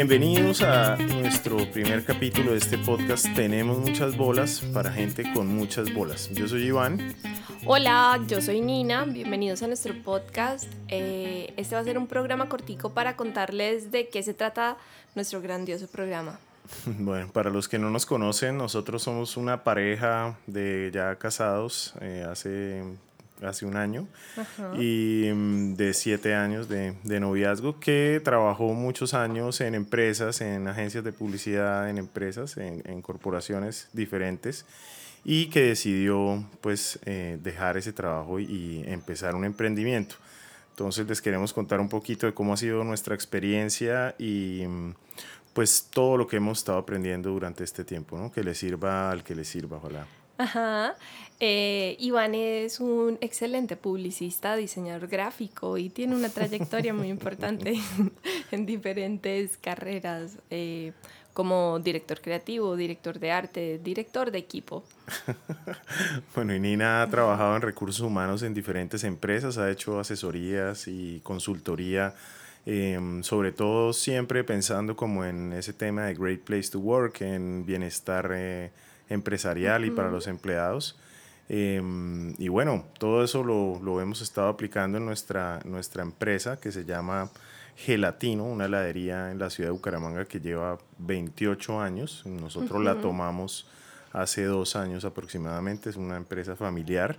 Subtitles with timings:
[0.00, 5.92] Bienvenidos a nuestro primer capítulo de este podcast Tenemos muchas bolas para gente con muchas
[5.92, 6.30] bolas.
[6.30, 7.14] Yo soy Iván.
[7.66, 9.04] Hola, yo soy Nina.
[9.04, 10.64] Bienvenidos a nuestro podcast.
[10.88, 14.78] Eh, este va a ser un programa cortico para contarles de qué se trata
[15.14, 16.40] nuestro grandioso programa.
[16.86, 22.24] Bueno, para los que no nos conocen, nosotros somos una pareja de ya casados eh,
[22.26, 22.84] hace
[23.42, 24.06] hace un año,
[24.78, 30.68] y mm, de siete años de, de, noviazgo, que trabajó muchos años en empresas, en
[30.68, 34.66] agencias de publicidad, en empresas, en, en corporaciones diferentes,
[35.24, 40.16] y que decidió pues eh, dejar ese trabajo y empezar un emprendimiento.
[40.70, 44.94] Entonces les queremos contar un poquito de cómo ha sido nuestra experiencia y mm,
[45.52, 48.32] pues todo lo que hemos estado aprendiendo durante este tiempo, ¿no?
[48.32, 50.06] Que le sirva al que le sirva, ojalá.
[50.40, 50.94] Ajá.
[51.38, 57.74] Eh, Iván es un excelente publicista, diseñador gráfico y tiene una trayectoria muy importante
[58.50, 60.92] en diferentes carreras, eh,
[61.34, 64.82] como director creativo, director de arte, director de equipo.
[66.34, 71.20] bueno, y Nina ha trabajado en recursos humanos en diferentes empresas, ha hecho asesorías y
[71.22, 72.14] consultoría.
[72.66, 77.64] Em, sobre todo siempre pensando como en ese tema de Great Place to Work, en
[77.64, 78.30] bienestar
[79.10, 80.98] empresarial y para los empleados.
[81.48, 86.72] Em, y bueno, todo eso lo, lo, hemos estado aplicando en nuestra, nuestra empresa que
[86.72, 87.28] se llama
[87.76, 92.22] Gelatino, una heladería en la ciudad de Bucaramanga que lleva 28 años.
[92.24, 93.66] Nosotros la tomamos
[94.12, 97.18] hace dos años aproximadamente, es una empresa familiar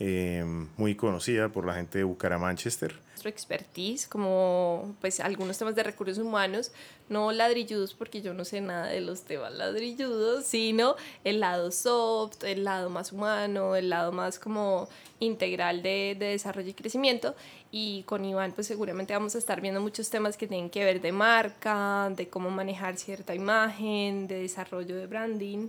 [0.00, 2.96] Em, muy conocida por la gente de Bucaramanchester.
[3.10, 6.72] Nuestro expertise, como pues algunos temas de recursos humanos,
[7.08, 12.42] no ladrilludos porque yo no sé nada de los temas ladrilludos, sino el lado soft,
[12.42, 14.88] el lado más humano, el lado más como
[15.20, 17.36] integral de, de desarrollo y crecimiento.
[17.70, 21.00] Y con Iván pues seguramente vamos a estar viendo muchos temas que tienen que ver
[21.02, 25.68] de marca, de cómo manejar cierta imagen, de desarrollo de branding.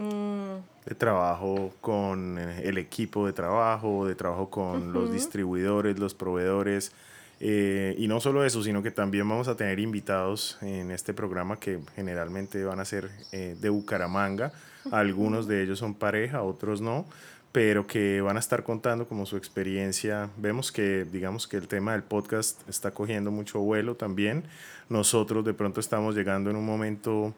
[0.00, 0.62] Mm.
[0.86, 6.92] De trabajo con eh, el equipo de trabajo, de trabajo con los distribuidores, los proveedores.
[7.38, 11.58] Eh, y no solo eso, sino que también vamos a tener invitados en este programa
[11.58, 14.52] que generalmente van a ser eh, de Bucaramanga.
[14.90, 17.04] Algunos de ellos son pareja, otros no,
[17.52, 20.30] pero que van a estar contando como su experiencia.
[20.38, 24.44] Vemos que, digamos que el tema del podcast está cogiendo mucho vuelo también.
[24.88, 27.34] Nosotros de pronto estamos llegando en un momento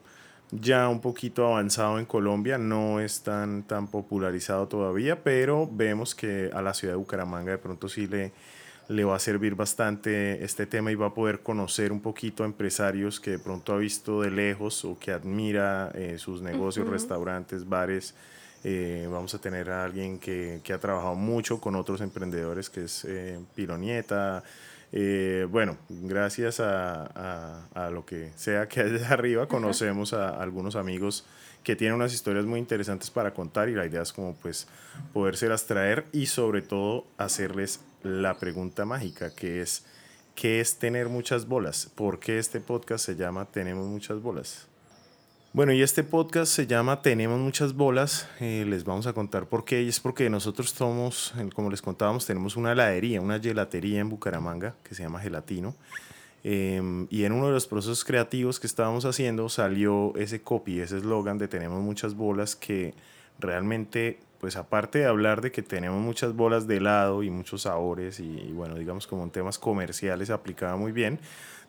[0.52, 6.50] ya un poquito avanzado en Colombia, no es tan, tan popularizado todavía, pero vemos que
[6.52, 8.32] a la ciudad de Bucaramanga de pronto sí le,
[8.88, 12.46] le va a servir bastante este tema y va a poder conocer un poquito a
[12.46, 17.66] empresarios que de pronto ha visto de lejos o que admira eh, sus negocios, restaurantes,
[17.66, 18.14] bares.
[18.64, 22.84] Eh, vamos a tener a alguien que, que, ha trabajado mucho con otros emprendedores, que
[22.84, 24.44] es eh, Pilonieta,
[24.94, 31.24] eh, bueno, gracias a, a, lo que sea que hay arriba, conocemos a, algunos amigos
[31.64, 34.68] que tienen unas historias muy interesantes para contar y la idea es como pues
[35.14, 39.86] podérselas traer y sobre todo hacerles la pregunta mágica que es
[40.34, 41.90] ¿qué es tener muchas bolas?
[41.94, 44.68] ¿Por qué este podcast se llama Tenemos muchas bolas?
[45.54, 48.26] Bueno, y este podcast se llama Tenemos muchas bolas.
[48.40, 49.82] Eh, les vamos a contar por qué.
[49.82, 54.74] Y es porque nosotros somos, como les contábamos, tenemos una heladería, una gelatería en Bucaramanga
[54.82, 55.74] que se llama Gelatino.
[56.42, 60.96] Em, y en uno de los procesos creativos que estábamos haciendo salió ese copy, ese
[60.96, 62.94] eslogan de Tenemos muchas bolas que
[63.38, 68.20] realmente, pues aparte de hablar de que tenemos muchas bolas de helado y muchos sabores
[68.20, 71.20] y, bueno, digamos como en temas comerciales aplicaba muy bien,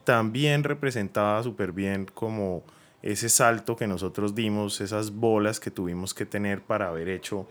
[0.06, 2.64] también representaba súper bien como
[3.04, 7.48] ese salto que nosotros dimos, esas bolas que tuvimos que tener para haber hecho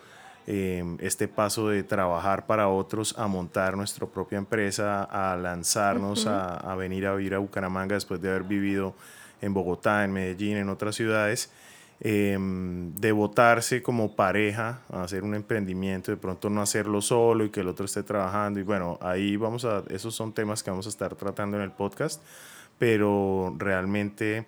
[0.46, 6.74] em, este paso de trabajar para otros a montar nuestra propia empresa, a lanzarnos a,
[6.76, 8.94] venir a vivir a Bucaramanga después de haber vivido
[9.42, 11.50] en Bogotá, en Medellín, en otras ciudades.
[12.04, 17.50] Em, de votarse como pareja a hacer un emprendimiento, de pronto no hacerlo solo y
[17.50, 18.58] que el otro esté trabajando.
[18.58, 21.70] Y bueno, ahí vamos a, esos son temas que vamos a estar tratando en el
[21.70, 22.20] podcast,
[22.76, 24.46] pero realmente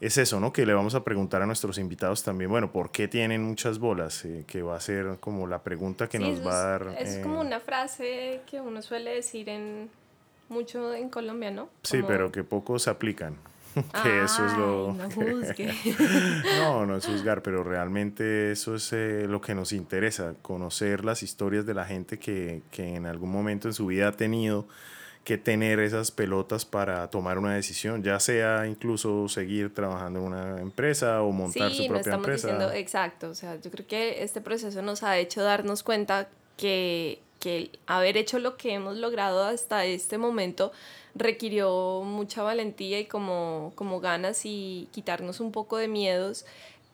[0.00, 0.52] es eso, ¿no?
[0.52, 4.24] Que le vamos a preguntar a nuestros invitados también, bueno, ¿por qué tienen muchas bolas?
[4.24, 6.96] Eh, que va a ser como la pregunta que nos va a dar.
[6.98, 9.88] Es, como eh, una frase que uno suele decir en
[10.48, 11.68] mucho en Colombia, ¿no?
[11.82, 13.36] Sí, pero que pocos se aplican.
[14.02, 14.92] que eso es lo.
[14.92, 15.72] No, juzgue.
[16.58, 21.22] no, no es juzgar, pero realmente eso es eh, lo que nos interesa, conocer las
[21.22, 24.68] historias de la gente que, que en algún momento en su vida ha tenido
[25.24, 30.60] que tener esas pelotas para tomar una decisión, ya sea incluso seguir trabajando en una
[30.60, 32.48] empresa o montar su propia estamos empresa.
[32.48, 36.28] Diciendo, exacto, o sea, yo creo que este proceso nos ha hecho darnos cuenta
[36.58, 40.72] que, que haber hecho lo que hemos logrado hasta este momento
[41.14, 46.44] requirió mucha valentía y como, como ganas y quitarnos un poco de miedos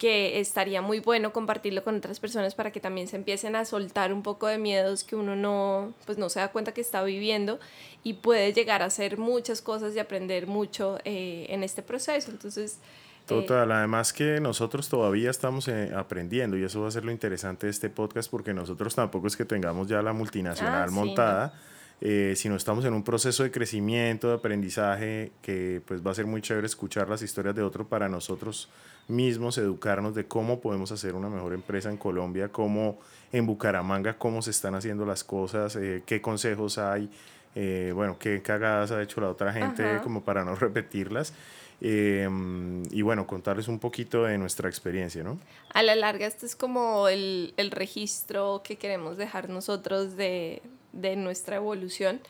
[0.00, 4.14] que estaría muy bueno compartirlo con otras personas para que también se empiecen a soltar
[4.14, 7.61] un poco de miedos que uno no, pues no se da cuenta que está viviendo
[8.02, 12.31] y puede llegar a hacer muchas cosas y aprender mucho eh, en este proceso.
[12.31, 12.76] Entonces...
[12.76, 17.12] Eh, Total, además que nosotros todavía estamos eh, aprendiendo y eso va a ser lo
[17.12, 21.55] interesante de este podcast porque nosotros tampoco es que tengamos ya la multinacional ah, montada.
[22.00, 26.41] Sino estamos en un proceso de crecimiento, de aprendizaje, que pues va a ser muy
[26.41, 28.70] chévere escuchar las historias de otros para nosotros
[29.11, 32.99] mismos educarnos de cómo podemos hacer una mejor empresa en Colombia, cómo
[33.32, 37.11] en Bucaramanga, cómo se están haciendo las cosas, eh, qué consejos hay,
[37.55, 41.35] eh, bueno, qué cagadas ha hecho la otra gente como para no repetirlas.
[41.82, 45.41] Em, y bueno, contarles un poquito de nuestra experiencia, ¿no?
[45.73, 50.61] A la larga, este es como el, el registro que queremos dejar nosotros de,
[50.92, 52.20] de nuestra evolución,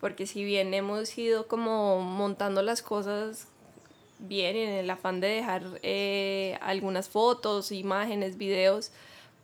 [0.00, 3.46] porque si bien hemos ido como montando las cosas
[4.18, 8.92] bien en el afán de dejar eh, algunas fotos, imágenes, videos,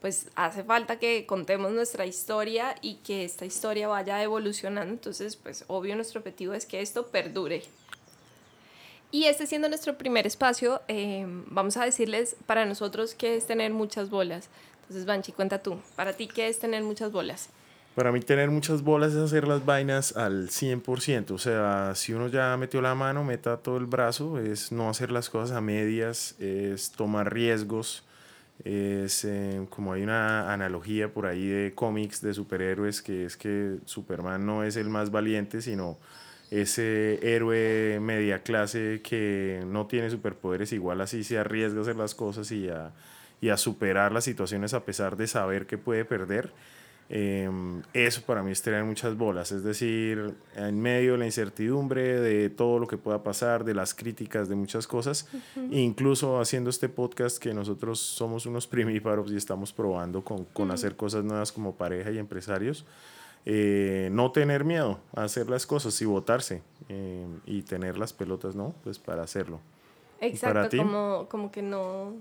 [0.01, 4.93] pues hace falta que contemos nuestra historia y que esta historia vaya evolucionando.
[4.93, 7.63] Entonces, pues obvio nuestro objetivo es que esto perdure.
[9.11, 13.73] Y este siendo nuestro primer espacio, eh, vamos a decirles para nosotros qué es tener
[13.73, 14.49] muchas bolas.
[14.83, 17.49] Entonces, Banchi, cuenta tú, para ti, ¿qué es tener muchas bolas?
[17.97, 22.29] Para mí tener muchas bolas es hacer las vainas al 100%, o sea, si uno
[22.29, 26.37] ya metió la mano, meta todo el brazo, es no hacer las cosas a medias,
[26.39, 28.05] es tomar riesgos,
[28.65, 33.79] es eh, como hay una analogía por ahí de cómics de superhéroes que es que
[33.87, 35.97] Superman no es el más valiente, sino
[36.51, 42.15] ese héroe media clase que no tiene superpoderes, igual así se arriesga a hacer las
[42.15, 42.93] cosas y a,
[43.41, 46.53] y a superar las situaciones a pesar de saber que puede perder
[47.09, 52.21] Em, eso para mí es tener muchas bolas, es decir, en medio de la incertidumbre,
[52.21, 55.29] de todo lo que pueda pasar, de las críticas, de muchas cosas,
[55.71, 60.97] incluso haciendo este podcast que nosotros somos unos primíparos y estamos probando con, con hacer
[60.97, 62.85] cosas nuevas como pareja y empresarios,
[63.45, 68.57] eh, no tener miedo a hacer las cosas y votarse em, y tener las pelotas,
[68.57, 68.75] ¿no?
[68.83, 69.61] Pues para hacerlo.
[70.21, 72.15] Exacto, como, como que no,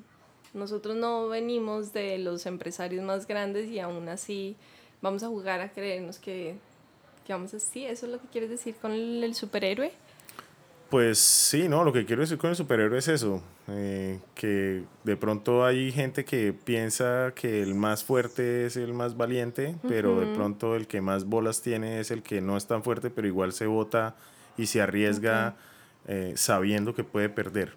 [0.55, 4.55] nosotros no venimos de los empresarios más grandes y aún así
[5.01, 6.55] vamos a jugar a creernos que,
[7.27, 7.59] que vamos a...
[7.59, 9.91] Sí, eso es lo que quieres decir con el, superhéroe.
[10.89, 15.17] Pues sí, no, lo que quiero decir con el superhéroe es eso, eh, que de
[15.17, 20.33] pronto hay gente que piensa que el más fuerte es el más valiente, pero de
[20.33, 23.51] pronto el que más bolas tiene es el que no es tan fuerte, pero igual
[23.51, 24.15] se vota
[24.57, 25.55] y se arriesga
[26.07, 27.73] eh, sabiendo que puede perder.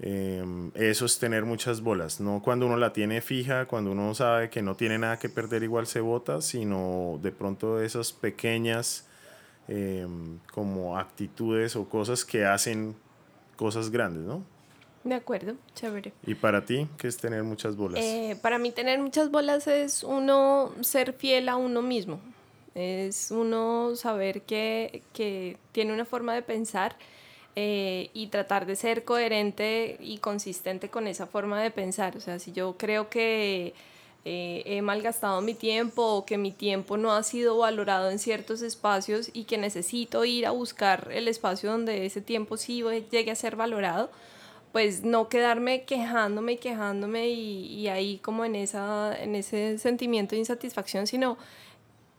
[0.00, 4.50] Em, eso es tener muchas bolas, no cuando uno la tiene fija, cuando uno sabe
[4.50, 9.06] que no tiene nada que perder, igual se bota, sino de pronto esas pequeñas
[9.68, 12.94] em, como actitudes o cosas que hacen
[13.56, 14.42] cosas grandes, ¿no?
[15.02, 16.12] De acuerdo, chévere.
[16.26, 18.00] ¿Y para ti qué es tener muchas bolas?
[18.02, 22.20] Eh, para mí tener muchas bolas es uno ser fiel a uno mismo,
[22.74, 26.96] es uno saber que, que tiene una forma de pensar
[27.58, 32.14] eh, y tratar de ser coherente y consistente con esa forma de pensar.
[32.14, 33.72] O sea, si yo creo que
[34.26, 38.60] eh, he malgastado mi tiempo o que mi tiempo no ha sido valorado en ciertos
[38.60, 43.34] espacios y que necesito ir a buscar el espacio donde ese tiempo sí llegue a
[43.34, 44.10] ser valorado,
[44.72, 50.34] pues no quedarme quejándome y quejándome y, y ahí como en, esa, en ese sentimiento
[50.34, 51.38] de insatisfacción, sino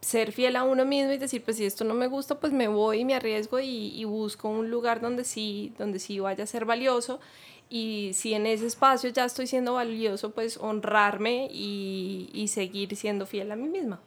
[0.07, 2.69] ser fiel a uno mismo y decir, pues si esto no me gusta, pues me
[2.69, 6.63] voy y me arriesgo y, busco un lugar donde sí, donde sí vaya a ser
[6.63, 7.19] valioso.
[7.69, 13.25] Y si en ese espacio ya estoy siendo valioso, pues honrarme y, y seguir siendo
[13.25, 13.99] fiel a mí misma.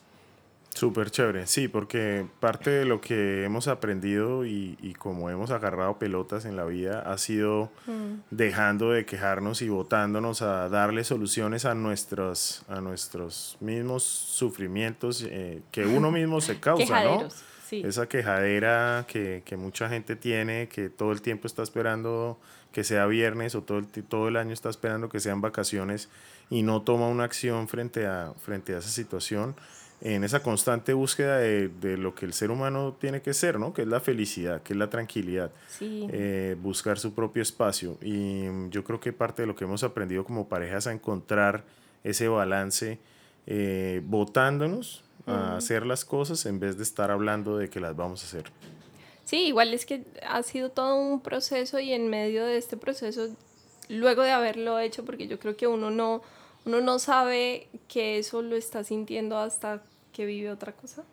[0.75, 5.99] Súper chévere, sí, porque parte de lo que hemos aprendido y, y, como hemos agarrado
[5.99, 8.21] pelotas en la vida ha sido mm.
[8.31, 15.61] dejando de quejarnos y votándonos a darle soluciones a nuestros, a nuestros mismos sufrimientos eh,
[15.73, 17.29] que uno mismo se causa, ¿no?
[17.73, 22.37] Esa quejadera que, que, mucha gente tiene, que todo el tiempo está esperando
[22.73, 26.09] que sea viernes o todo el, todo el año está esperando que sean vacaciones
[26.49, 29.55] y no toma una acción frente a, frente a esa situación
[30.03, 33.75] en esa constante búsqueda de, de, lo que el ser humano tiene que ser, ¿no?
[33.75, 37.99] Que es la felicidad, que es la tranquilidad, eh, buscar su propio espacio.
[38.01, 41.65] Y yo creo que parte de lo que hemos aprendido como parejas a encontrar
[42.03, 42.99] ese balance,
[43.47, 48.23] eh, votándonos a hacer las cosas en vez de estar hablando de que las vamos
[48.23, 48.51] a hacer.
[49.25, 53.29] Sí, igual es que ha sido todo un proceso y en medio de este proceso,
[53.89, 56.23] luego de haberlo hecho, porque yo creo que uno no,
[56.65, 61.05] uno no sabe que eso lo está sintiendo hasta que vive otra cosa.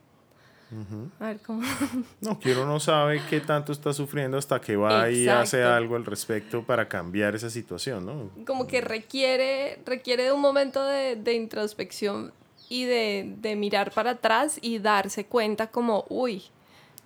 [1.19, 1.61] A ver cómo.
[2.21, 5.95] No, que uno no sabe qué tanto está sufriendo hasta que va y hace algo
[5.95, 8.45] al respecto para cambiar esa situación, ¿no?
[8.45, 12.33] Como que requiere, requiere de un momento de, de introspección
[12.67, 16.43] y de, de, mirar para atrás y darse cuenta como, uy,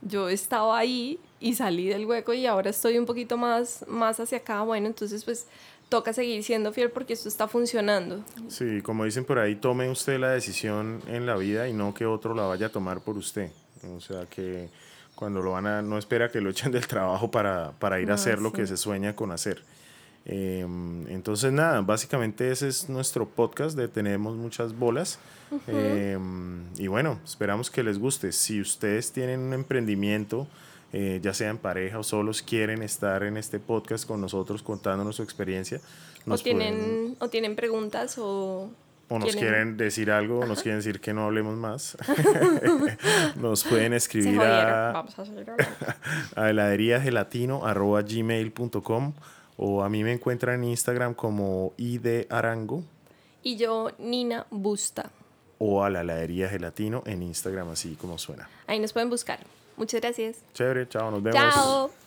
[0.01, 4.39] yo estaba ahí y salí del hueco y ahora estoy un poquito más, más hacia
[4.39, 5.47] acá, bueno, entonces pues
[5.89, 8.23] toca seguir siendo fiel porque esto está funcionando.
[8.47, 12.05] Sí, como dicen por ahí, tome usted la decisión en la vida y no que
[12.05, 13.51] otro la vaya a tomar por usted.
[13.95, 14.69] O sea que
[15.15, 18.15] cuando lo van a, no espera que lo echen del trabajo para, para ir a
[18.15, 19.63] hacer lo que se sueña con hacer.
[20.25, 25.17] Em, entonces nada, básicamente ese es nuestro podcast de Tenemos muchas bolas.
[25.67, 28.31] Em, y bueno, esperamos que les guste.
[28.31, 30.47] Si ustedes tienen un emprendimiento,
[30.93, 35.15] eh, ya sea en pareja o solos, quieren estar en este podcast con nosotros contándonos
[35.15, 35.81] su experiencia.
[36.27, 38.69] o, tienen, o tienen preguntas o...
[39.09, 41.97] O nos quieren decir algo, o nos quieren decir que no hablemos más.
[43.35, 45.05] nos pueden escribir a,
[46.35, 49.13] a, heladeriagelatino.gmail.com
[49.57, 52.83] o a mí me encuentran en Instagram como idearango.
[53.43, 55.11] Y yo, Nina Busta.
[55.57, 58.49] O a la heladería gelatino en Instagram, así como suena.
[58.67, 59.39] Ahí nos pueden buscar.
[59.77, 60.37] Muchas gracias.
[60.53, 61.53] Chévere, chao, nos vemos.
[61.53, 62.00] Chao.